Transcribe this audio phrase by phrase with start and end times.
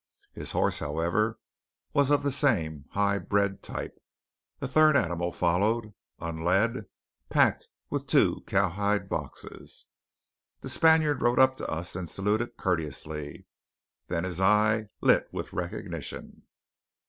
[0.33, 1.37] His horse, however,
[1.93, 3.99] was of the same high bred type.
[4.59, 6.85] A third animal followed, unled,
[7.29, 9.85] packed with two cowhide boxes.
[10.61, 13.45] The Spaniard rode up to us and saluted courteously;
[14.07, 16.47] then his eye lit with recognition.